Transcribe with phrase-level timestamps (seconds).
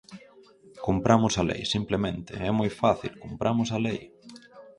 [0.85, 4.01] Cumpramos a lei, simplemente, é moi fácil, cumpramos a lei.